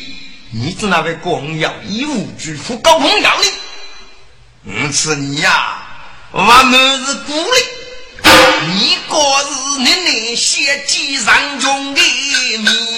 [0.51, 3.51] 你只那位光耀一无惧，富高朋友的？
[4.65, 5.75] 我吃你呀，
[6.31, 7.57] 我们是孤立，
[8.67, 12.01] 你果是你那些机上中的
[12.59, 12.97] 命。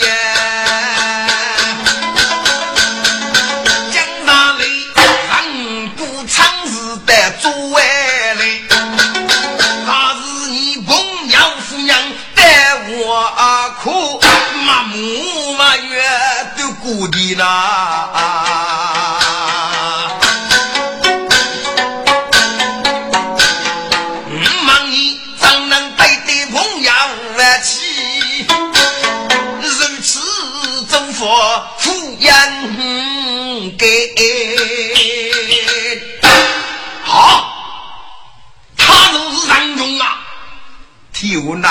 [3.92, 4.64] 江上里
[4.94, 7.82] 人不长日的做外
[8.36, 8.42] 来，
[9.88, 10.96] 他是你朋
[11.30, 12.00] 友夫娘
[12.36, 13.28] 带我
[13.82, 14.22] 苦，
[14.68, 16.04] 麻木嘛月
[16.60, 18.35] 都过的啦。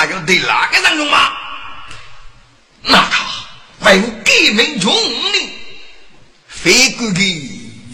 [0.05, 1.31] 要对哪个人中吗？
[2.83, 3.25] 那他
[3.81, 5.49] 为我革命中的，
[6.47, 7.19] 非哥哥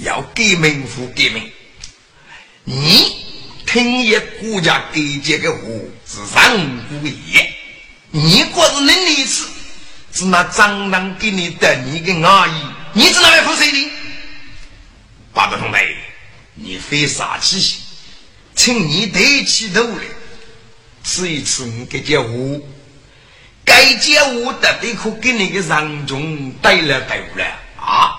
[0.04, 1.52] 要革命不革命？
[2.64, 3.26] 你
[3.66, 5.60] 听一国家给这个话
[6.06, 7.54] 是上不也？
[8.12, 9.44] 你果是能力是？
[10.14, 12.52] 是那蟑螂给你的你个阿姨，
[12.92, 13.90] 你知道要负谁的？
[15.34, 15.78] 八个兄弟，
[16.56, 17.80] 你非傻气心，
[18.54, 20.04] 请你抬起头来，
[21.04, 22.28] 这一次，我接话，
[23.66, 27.46] 该接话的，可给你个上中带了头了
[27.80, 28.16] 啊！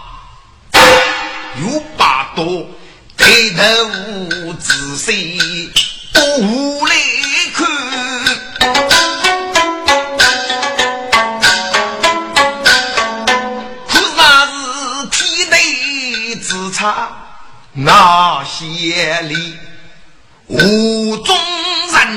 [1.63, 2.45] 有把刀
[3.17, 5.39] 抬头仔细
[6.13, 6.23] 多
[6.89, 6.95] 来
[7.55, 7.67] 看，
[13.89, 13.95] 是
[15.11, 16.37] 体内
[17.73, 19.55] 那些里
[20.49, 21.52] 无中。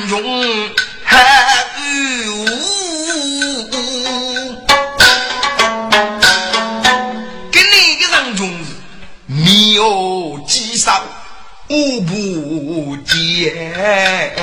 [0.07, 0.69] 中
[1.03, 1.23] 还
[1.79, 2.45] 无，
[7.51, 8.47] 给你个人中
[9.25, 11.01] 没有几少
[11.69, 14.33] 无不见，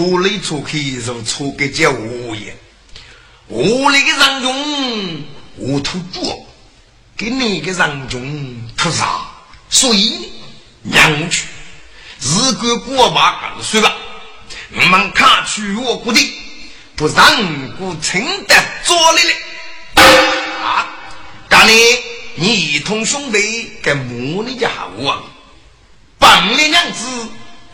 [0.00, 2.56] 出来出去如出个叫无言，
[3.48, 5.24] 无里的人中
[5.58, 6.46] 无土主，
[7.18, 9.28] 给你个人中土啥？
[9.68, 10.32] 所以
[10.80, 11.44] 娘去。
[12.18, 13.92] 日果过把干算吧，
[14.74, 16.18] 我们看去我国的
[16.96, 20.02] 不让古承得做力了
[20.64, 20.86] 啊！
[21.46, 21.74] 干你
[22.36, 25.22] 你一同兄弟跟母你家我，
[26.18, 27.04] 帮你娘子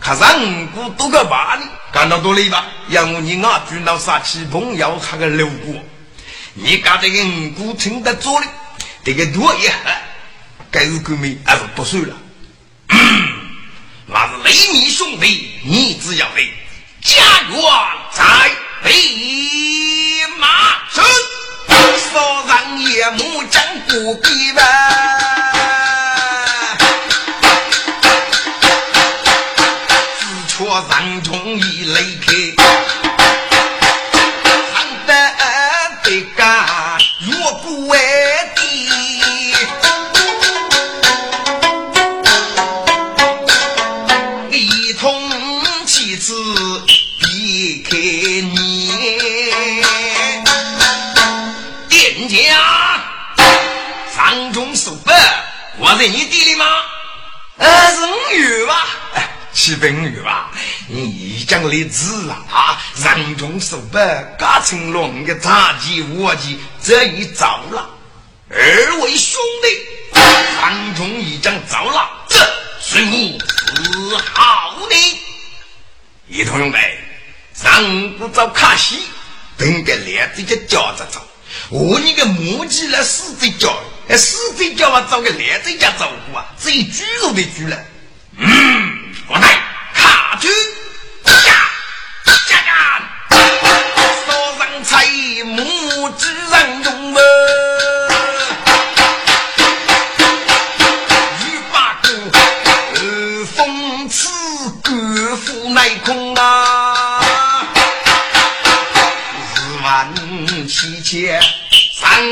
[0.00, 2.64] 看让古多个把你干到多累吧？
[2.88, 5.74] 要我你啊，举到杀气朋友还个留过，
[6.54, 8.46] 你干这个五谷承得做力，
[9.04, 9.72] 这个多也
[10.70, 12.14] 该是革命还是不算了。
[14.06, 16.52] 那是雷米兄弟，你只要为
[17.02, 17.20] 家
[17.50, 17.60] 园
[18.12, 18.24] 在
[18.84, 18.92] 北
[20.38, 20.46] 马
[20.90, 21.04] 身，
[22.12, 24.64] 少让夜幕将不必问，
[30.82, 32.32] 人中一雷开，
[34.74, 35.10] 看得
[36.02, 37.98] 得干若不为。
[55.78, 56.64] 我在你地里吗？
[57.58, 58.88] 呃，是五月吧？
[59.14, 60.50] 哎，七分五月吧？
[61.46, 62.82] 讲的字啊啊！
[62.96, 64.00] 人中手百，
[64.38, 67.88] 嘎成龙的杂技卧技，这一遭了。
[68.50, 72.38] 二位兄弟，人中已将遭了，这
[72.80, 73.38] 是我
[73.74, 75.20] 自豪的。
[76.28, 76.78] 一同兄弟，
[77.54, 79.02] 上不找卡西，
[79.56, 81.24] 等个两只脚叫着走。
[81.70, 83.72] 我你个母鸡来死在叫。
[84.08, 86.44] 哎，死贼叫我找个烂贼家照顾啊！
[86.62, 87.76] 这一猪肉的猪了。
[88.36, 89.60] 嗯，我来
[89.92, 90.48] 卡住，
[95.44, 97.20] 母鸡人用么？
[101.40, 102.08] 欲把个
[102.94, 103.00] 呃
[103.54, 104.28] 风刺
[104.82, 107.62] 官府内空啊，
[109.54, 110.08] 十万
[110.66, 111.40] 七千
[111.94, 112.22] 三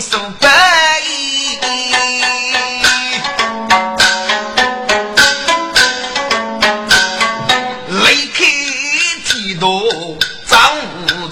[0.00, 0.50] 十百。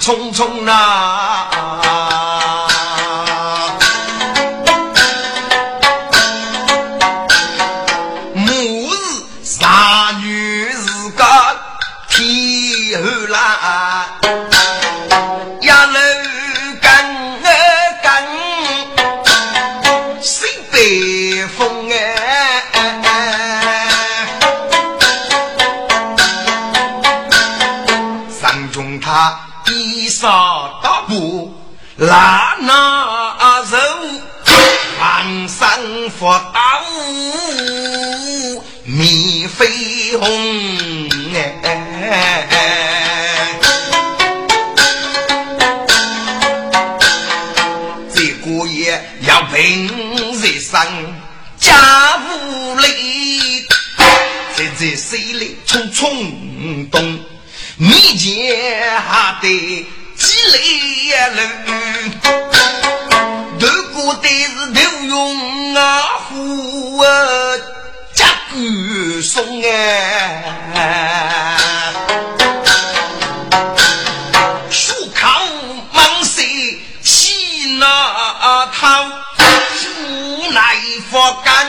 [0.00, 0.49] 匆匆
[32.00, 33.78] 拉那肉，
[34.98, 35.78] 黄山
[36.18, 36.60] 佛刀
[38.84, 40.26] 面飞红
[41.34, 41.38] 哎，
[48.14, 49.86] 这个也要平
[50.40, 50.82] 日上
[51.58, 53.66] 家务累，
[54.56, 57.18] 在这水里冲冲动。
[57.76, 59.86] 你见还得几
[60.52, 61.40] 来路？
[63.58, 67.04] 如果得是头用啊虎啊，
[68.14, 68.56] 加骨
[69.20, 69.68] 松哎，
[74.70, 75.44] 树靠
[75.92, 78.88] 猛水起那头，
[79.98, 80.00] 无
[80.50, 80.76] 奈
[81.10, 81.68] 佛干。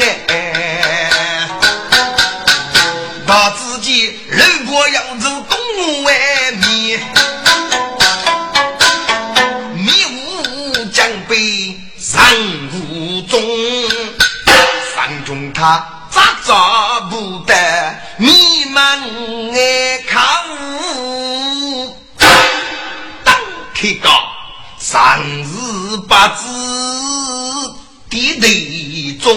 [0.00, 0.02] 哎，
[5.84, 6.14] 东外
[6.62, 6.98] 面，
[9.76, 11.36] 迷雾将被
[11.98, 12.16] 人
[12.72, 13.38] 雾中，
[14.94, 17.54] 山中他咋找不得
[18.16, 18.80] 迷茫
[19.52, 20.18] 哎靠，
[23.22, 23.36] 当
[23.74, 24.08] 开高
[24.78, 26.48] 三日八字。
[28.08, 29.28] 地地中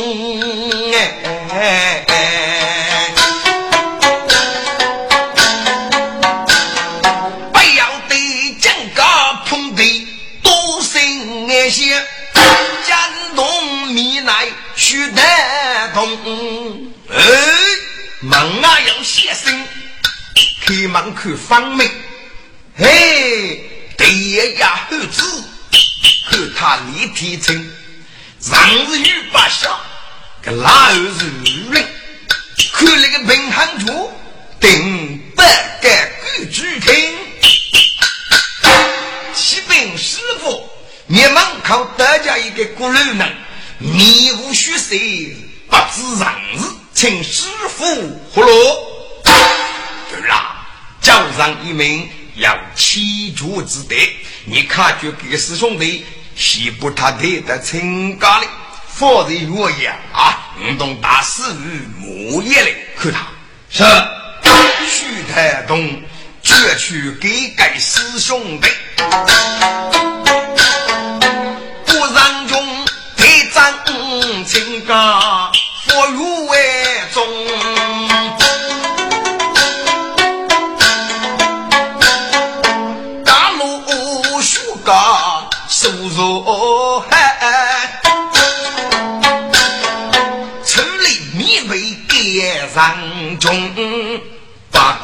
[55.28, 56.06] 给师兄弟。
[56.36, 58.48] 西部他爹的亲家里，
[58.88, 60.54] 放在岳阳啊！
[60.62, 63.28] 运动大师与木叶的，看他
[63.72, 63.84] 是
[64.88, 66.00] 徐太东
[66.44, 68.68] 绝去给给师兄弟，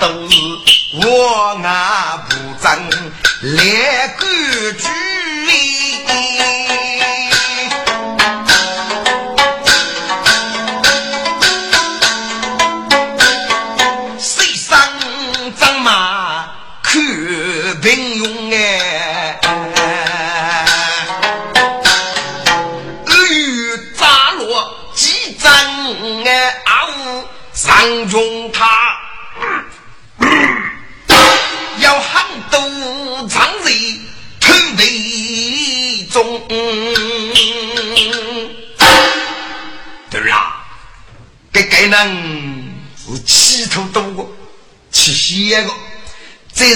[0.03, 0.37] 都是
[0.95, 2.69] 我俺不争
[3.41, 5.22] 来规矩。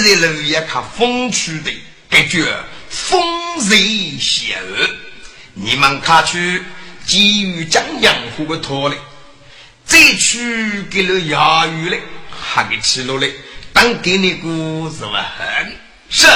[0.08, 1.70] 在楼也看风趣的，
[2.08, 2.46] 感觉
[2.88, 3.20] 风
[3.60, 3.76] 神
[4.18, 4.88] 险恶，
[5.52, 6.62] 你们看去
[7.04, 8.96] 基于江洋湖的拖嘞。
[9.84, 12.00] 再去给了衙狱嘞，
[12.30, 13.34] 还给起落嘞，
[13.74, 15.26] 当给你故事吧。
[16.08, 16.26] 是，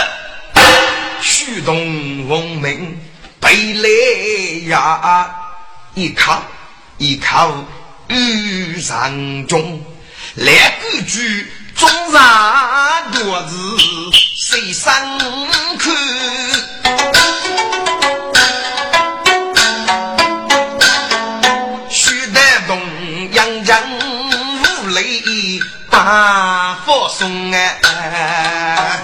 [1.23, 3.01] 虚动文明
[3.41, 5.35] 背来呀，
[5.95, 6.43] 一靠
[6.99, 7.67] 一靠
[8.09, 9.83] 遇上中，
[10.35, 11.47] 来规矩
[11.83, 13.77] 中上多子
[14.37, 14.95] 谁上
[15.77, 15.93] 看？
[25.91, 29.03] 大福送哎，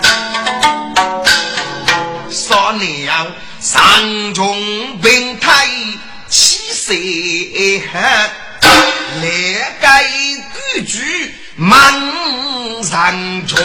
[2.30, 3.12] 少年
[3.60, 5.68] 上中平台
[6.28, 7.82] 七岁
[9.22, 10.04] 来改
[10.74, 11.92] 规矩满
[12.84, 13.58] 上中，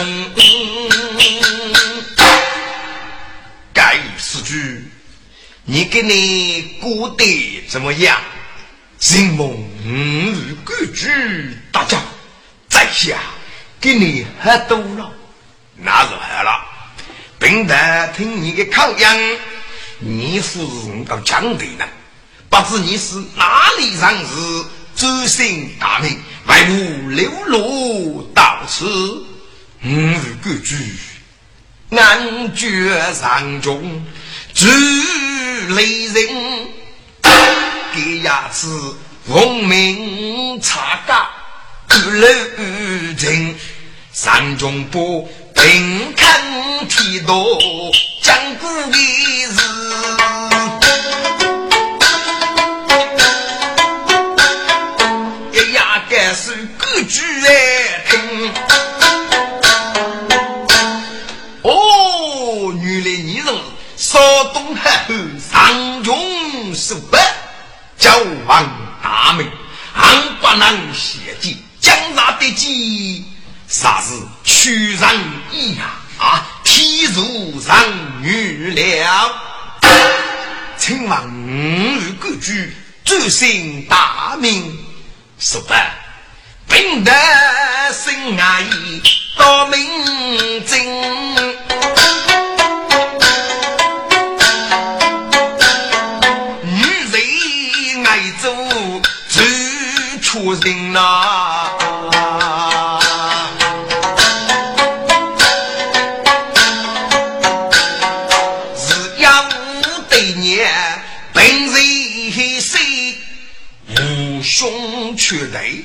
[3.72, 4.82] 改四句，
[5.62, 8.20] 你给你过得怎么样？
[8.98, 9.56] 人梦
[10.64, 11.96] 规矩大家。
[12.68, 13.16] 在下
[13.80, 15.12] 给你喝多了，
[15.76, 16.66] 那是喝了。
[17.38, 19.38] 并得听你的口音，
[20.00, 20.58] 你是
[21.08, 21.86] 到江北的，
[22.48, 24.64] 不知你是哪里人士，
[24.94, 28.86] 走姓大名，为何流落到此？
[29.80, 30.76] 嗯，规矩，
[31.90, 34.04] 安绝上中，
[34.54, 34.66] 主
[35.74, 36.68] 雷人，
[37.94, 38.66] 给牙齿
[39.26, 41.28] 文明差价。
[41.88, 42.28] 楼
[43.16, 43.54] 城
[44.12, 46.40] 山中坡，平看
[46.88, 47.34] 天道
[48.22, 49.46] 讲古的
[68.04, 68.52] 东汉后上中十八，叫王
[69.02, 69.50] 大名。
[70.42, 73.24] 大难血迹，江杀得计，
[73.66, 75.02] 啥是屈人
[75.50, 75.90] 意呀？
[76.18, 79.32] 啊，天助人女了，
[80.76, 84.78] 请问五日规矩，遵行大名，
[85.38, 85.74] 是吧？
[86.68, 87.10] 平得
[87.92, 88.64] 心爱
[89.36, 91.93] 到明正。
[100.62, 101.68] 人呐，
[108.76, 108.88] 日
[109.18, 109.52] 夜无
[110.08, 110.68] 对念，
[111.32, 113.16] 本人谁
[113.88, 115.84] 无兄缺对，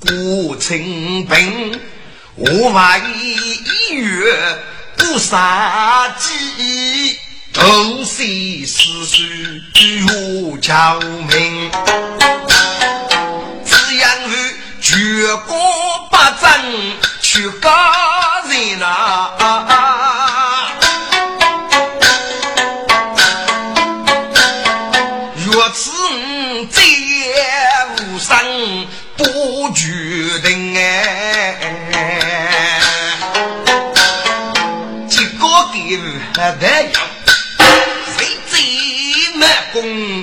[0.00, 1.80] 孤清贫，
[2.36, 4.58] 无外一月
[4.96, 7.18] 不杀鸡，
[7.52, 8.24] 都是
[8.66, 9.62] 世事
[10.00, 11.70] 如巧明。
[14.92, 14.98] 绝
[15.46, 15.56] 国
[16.10, 16.46] 不争
[17.22, 17.70] 去高
[18.46, 19.30] 人呐，
[25.34, 25.90] 若此
[26.70, 26.82] 再
[28.04, 28.36] 无生
[29.16, 29.24] 不
[29.72, 31.56] 决定哎，
[35.08, 35.96] 结果给
[36.60, 36.60] 得
[36.92, 37.00] 要，
[38.18, 38.18] 谁
[38.50, 38.60] 最
[39.38, 40.21] 难攻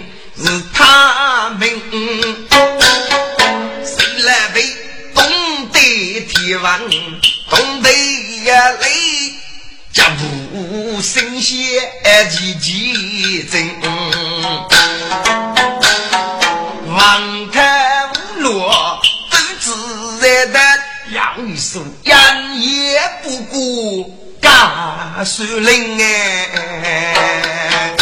[6.50, 6.80] 天王
[7.48, 7.92] 东北
[8.46, 8.90] 呀来，
[9.94, 11.56] 脚步新鲜
[12.32, 13.70] 急急真。
[16.88, 20.60] 王太无落都自然的，
[21.12, 27.96] 杨树养也不顾干树林哎。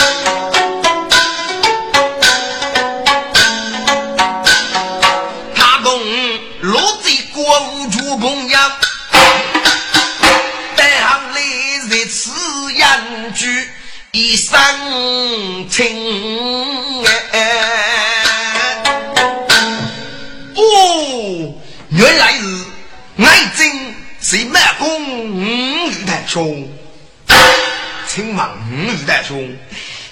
[8.28, 8.72] 公羊，
[10.76, 11.42] 带上来
[11.90, 12.30] 在此
[12.74, 13.70] 养居
[14.12, 14.60] 一生
[15.70, 17.06] 情。
[20.56, 21.56] 哦，
[21.88, 22.66] 原来是
[23.24, 26.70] 爱真是满公五玉太兄，
[28.10, 29.58] 请问五玉太兄，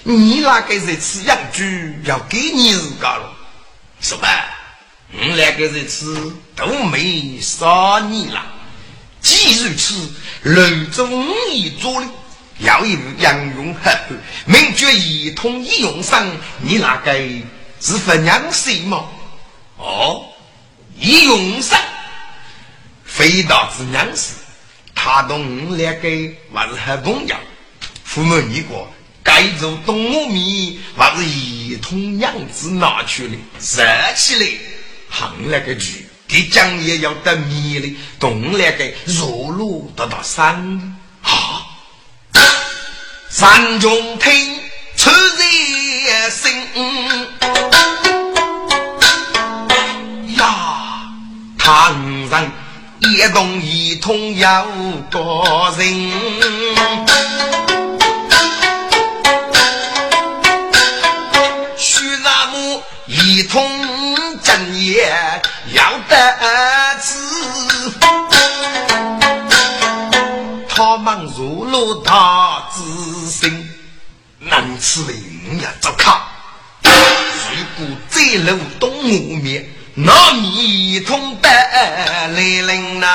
[0.04, 1.62] 你那个在此养猪
[2.04, 3.30] 要给你自个了，
[4.00, 4.26] 什么？
[5.12, 6.04] 我们两个人吃
[6.54, 8.44] 都没杀你了。
[9.20, 10.10] 既如此，
[10.42, 12.06] 楼中一座里
[12.58, 13.90] 要一杨勇和
[14.44, 16.26] 名绝一通一用上，
[16.60, 17.12] 你那个
[17.80, 19.04] 是分娘谁吗？
[19.78, 20.26] 哦，
[20.98, 21.78] 一用上
[23.04, 24.34] 非道之娘事，
[24.94, 26.08] 他同我们两个
[26.54, 27.36] 还是很重要。
[28.04, 28.88] 父母你过
[29.22, 34.46] 该做东吴米，还是一统娘子拿去了，热起来。
[35.08, 41.62] 行那个剧，给讲也要得米的，动那个弱路得到山啊！
[43.30, 44.60] 山中听
[44.96, 46.50] 出人声
[50.36, 51.10] 呀，
[51.58, 51.94] 唐
[52.28, 52.50] 人
[53.00, 54.66] 一动一通要
[55.10, 55.86] 多人，
[61.76, 63.85] 徐那木一通。
[64.76, 65.08] 也
[65.72, 66.14] 要得
[67.00, 67.14] 志，
[70.68, 72.82] 他们入了他之
[73.30, 73.68] 心，
[74.38, 76.28] 能吃人呀走卡。
[76.82, 76.90] 如
[77.78, 83.06] 果再漏东吴面，那米通得来人呐。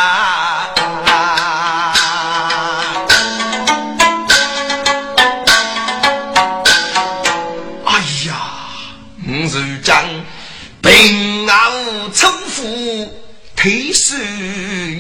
[10.82, 11.21] 平
[11.52, 13.14] 安称呼
[13.58, 14.16] 退师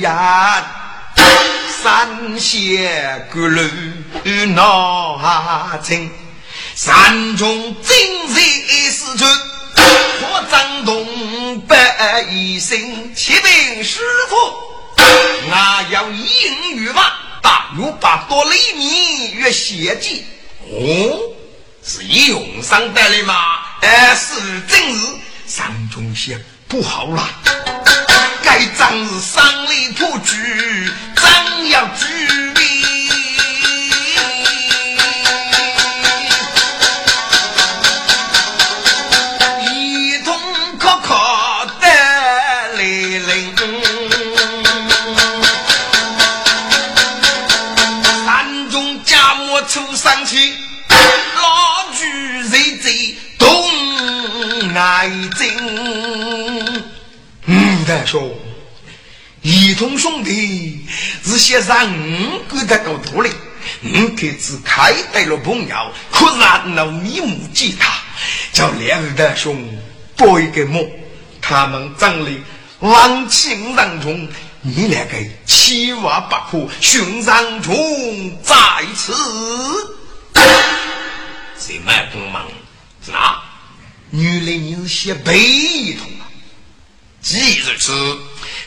[0.01, 0.65] 呀，
[1.81, 3.61] 三贤各路
[4.47, 6.11] 拿清，
[6.75, 8.43] 山中精锐
[8.91, 9.23] 四出，
[9.75, 12.25] 火张东百
[12.59, 14.35] 姓骑兵师傅，
[15.49, 17.05] 那要应与万
[17.41, 20.25] 大有把多厘米越血迹，
[20.69, 21.17] 哦，
[21.81, 23.33] 是用上带来吗？
[23.79, 24.35] 哎，是
[24.67, 25.05] 正日。
[25.53, 27.29] 三中县不好了，
[28.41, 32.50] 该仗是三里土居，张要居
[57.81, 58.31] 爱情，大兄，
[59.41, 60.85] 一同兄弟
[61.23, 63.31] 是先让五个的高徒哩，
[63.83, 67.91] 五个只开带了朋友，可然闹面目吉他，
[68.53, 69.57] 叫两个大兄
[70.15, 70.87] 做一个梦，
[71.41, 72.31] 他们长得
[72.79, 74.27] 万情当中，
[74.61, 75.15] 你两个
[75.45, 77.73] 千万不可寻常中
[78.43, 78.55] 在
[78.95, 79.13] 此。
[81.57, 82.47] 谁卖帮忙？
[83.03, 83.41] 是哪？
[84.11, 86.20] 原来你是些背一通啊！
[87.21, 87.93] 既如此，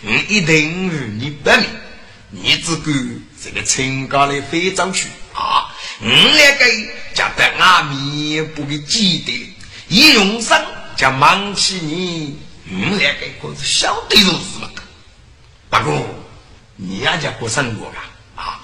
[0.03, 1.67] 我一定与你不明。
[2.31, 5.75] 你只管这个陈家的非洲去啊！
[6.01, 6.65] 我两个
[7.15, 9.55] 叫得阿弥不给记得，
[9.89, 10.61] 一用上
[10.97, 12.39] 就忙起你。
[12.71, 14.71] 我两个可是晓得如是嘛？
[15.71, 16.07] 不过
[16.77, 18.01] 你也叫过生活啊！
[18.37, 18.61] 啊，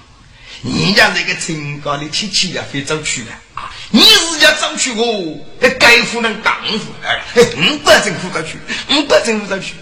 [0.62, 3.49] 你家这个陈家的亲戚也非洲去了啊！
[3.92, 5.36] 你是要争取我，
[5.78, 7.20] 该夫能当夫，哎，
[7.56, 8.56] 你不政府争取，
[8.88, 9.74] 我不政府争取。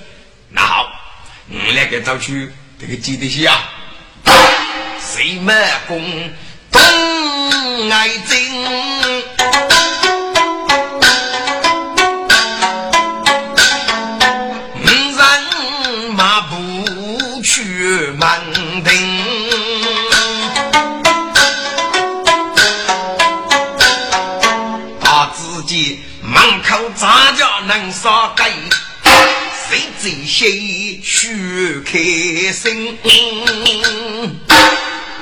[0.48, 0.90] 那好，
[1.50, 2.50] 我来给争取
[2.80, 3.70] 这个记得些啊。
[5.14, 5.52] 谁没
[5.86, 6.00] 共
[6.70, 8.64] 同爱精，
[27.68, 28.42] 能杀鸡？
[29.68, 30.50] 谁最先
[31.04, 31.98] 许开
[32.50, 32.98] 心？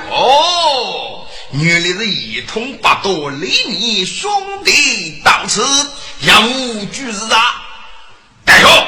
[0.08, 4.30] 哦，原来是一通八多李你兄
[4.64, 5.60] 弟到此
[6.20, 7.62] 要无惧是啊！
[8.44, 8.86] 大兄，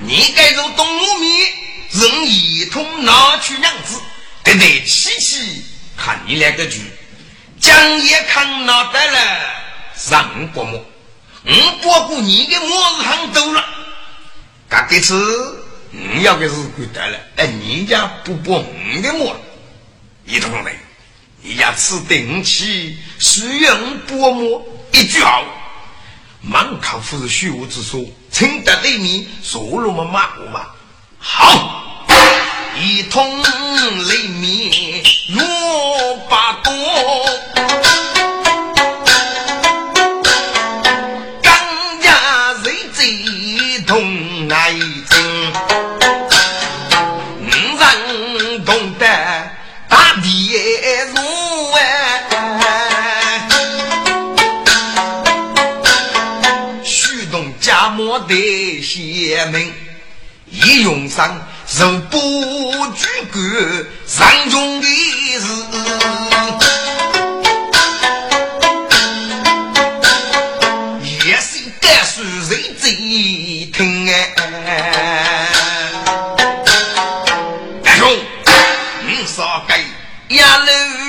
[0.00, 1.46] 你该从东吴面
[1.92, 4.00] 任一通拿去娘子，
[4.42, 5.64] 得得七七
[5.96, 6.80] 看你两个局，
[7.60, 9.40] 将也看拿得了。
[9.94, 10.84] 上国母，
[11.44, 13.64] 我包过你的模子很多了。
[14.68, 19.36] 干这次你要的是归得了，哎，你家不包我的模，
[20.24, 20.74] 一同来，
[21.42, 23.76] 你家吃定期需要
[24.06, 25.44] 薄膜一句好。
[26.40, 30.66] 满口夫是虚无之说，听得对面说了么骂我嘛？
[31.18, 32.06] 好，
[32.80, 33.42] 一通
[34.08, 36.72] 雷鸣若把多。
[59.32, 59.72] 邪门，
[60.50, 61.40] 一用上
[61.78, 62.20] 如不
[62.94, 63.42] 举官
[64.06, 64.86] 上中的
[65.40, 65.46] 事，
[71.24, 72.92] 也是该说谁最
[73.72, 74.34] 听哎？
[77.82, 78.06] 大兄，
[79.06, 79.82] 你少给
[80.36, 80.66] 压楼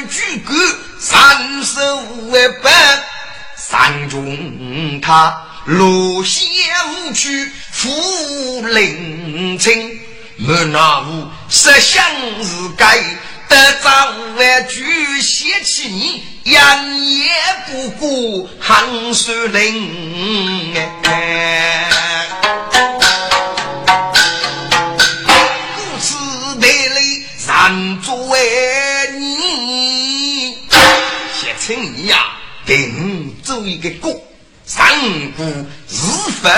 [0.09, 0.57] 举官
[0.97, 2.31] 三十五
[2.63, 2.71] 百，
[3.57, 5.47] 上中他。
[5.65, 6.43] 路线
[6.89, 7.49] 无去
[7.83, 9.99] 负灵清，
[10.47, 12.01] 我那无设想
[12.41, 12.97] 是该
[13.49, 13.89] 得早
[14.37, 17.25] 晚举写起你，养也
[17.67, 20.73] 不顾寒水冷
[21.03, 22.29] 哎。
[25.75, 26.15] 故此
[26.61, 27.01] 得来
[27.67, 28.15] 人作
[29.19, 30.55] 你，
[31.33, 34.23] 写成你呀，定做一个国。
[34.75, 34.83] 上
[35.37, 35.93] 古日
[36.41, 36.49] 发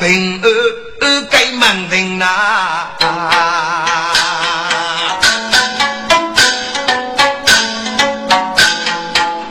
[0.00, 0.48] 平安，
[1.28, 2.24] 该门庭呐，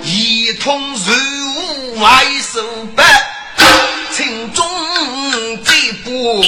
[0.02, 2.64] 一通如外手
[2.96, 3.06] 板，
[4.16, 4.66] 城中
[5.64, 5.72] 这
[6.04, 6.42] 步